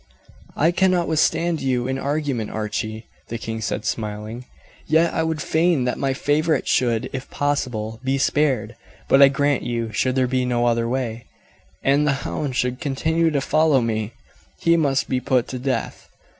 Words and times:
"I 0.55 0.71
cannot 0.71 1.07
withstand 1.07 1.61
you 1.61 1.87
in 1.87 1.99
argument, 1.99 2.49
Archie," 2.49 3.05
the 3.27 3.37
king 3.37 3.61
said 3.61 3.85
smiling; 3.85 4.45
"yet 4.87 5.13
I 5.13 5.21
would 5.21 5.43
fain 5.43 5.83
that 5.83 5.99
my 5.99 6.15
favourite 6.15 6.67
should, 6.67 7.07
if 7.13 7.29
possible, 7.29 7.99
be 8.03 8.17
spared. 8.17 8.75
But 9.07 9.21
I 9.21 9.27
grant 9.27 9.61
you, 9.61 9.91
should 9.91 10.15
there 10.15 10.25
be 10.25 10.43
no 10.43 10.65
other 10.65 10.89
way, 10.89 11.25
and 11.83 12.07
the 12.07 12.13
hound 12.25 12.55
should 12.55 12.81
continue 12.81 13.29
to 13.29 13.41
follow 13.41 13.79
me, 13.79 14.13
he 14.59 14.75
must 14.75 15.07
be 15.07 15.19
put 15.19 15.47
to 15.49 15.59
death. 15.59 16.09